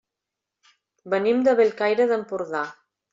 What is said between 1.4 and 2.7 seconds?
de Bellcaire d'Empordà.